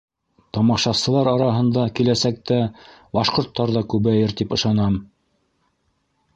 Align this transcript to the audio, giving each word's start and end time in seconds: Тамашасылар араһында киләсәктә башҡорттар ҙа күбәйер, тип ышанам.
Тамашасылар 0.57 1.29
араһында 1.31 1.83
киләсәктә 1.99 2.59
башҡорттар 3.19 3.77
ҙа 3.79 3.87
күбәйер, 3.95 4.37
тип 4.41 4.59
ышанам. 4.61 5.01